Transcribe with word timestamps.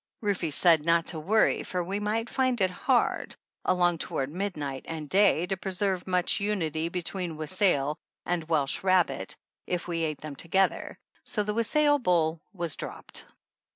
Rufe 0.23 0.51
said 0.51 0.83
not 0.83 1.05
to 1.13 1.19
worry, 1.19 1.61
for 1.61 1.83
we 1.83 1.99
might 1.99 2.27
find 2.27 2.59
it 2.59 2.71
hard, 2.71 3.35
along 3.63 3.99
toward 3.99 4.31
midnight 4.31 4.83
and 4.89 5.07
day, 5.07 5.45
to 5.45 5.55
preserve 5.57 6.07
much 6.07 6.39
unity 6.39 6.89
be 6.89 7.03
tween 7.03 7.37
wassail 7.37 7.99
and 8.25 8.49
Welsh 8.49 8.83
rabbit, 8.83 9.35
if 9.67 9.87
we 9.87 10.01
ate 10.01 10.21
them 10.21 10.35
together, 10.35 10.97
so 11.23 11.43
the 11.43 11.53
wassail 11.53 11.99
bowl 11.99 12.41
was 12.51 12.75
dropped. 12.75 13.27